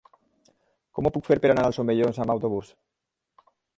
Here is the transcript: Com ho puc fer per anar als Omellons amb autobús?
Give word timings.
Com 0.99 1.09
ho 1.09 1.11
puc 1.17 1.27
fer 1.29 1.37
per 1.43 1.51
anar 1.55 1.65
als 1.69 1.81
Omellons 1.83 2.21
amb 2.25 2.35
autobús? 2.37 2.73